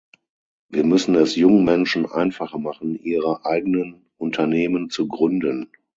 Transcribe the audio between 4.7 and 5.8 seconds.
zu gründen.